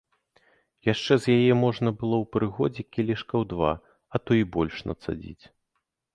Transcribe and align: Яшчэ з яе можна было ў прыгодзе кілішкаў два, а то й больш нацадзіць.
Яшчэ 0.93 1.17
з 1.25 1.35
яе 1.35 1.53
можна 1.63 1.89
было 1.99 2.15
ў 2.23 2.31
прыгодзе 2.37 2.87
кілішкаў 2.97 3.47
два, 3.53 3.71
а 4.13 4.25
то 4.25 4.31
й 4.41 4.51
больш 4.59 4.75
нацадзіць. 4.91 5.45